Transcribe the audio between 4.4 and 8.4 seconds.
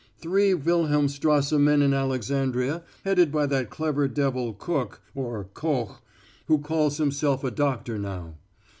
Cook, or Koch, who calls himself a doctor now.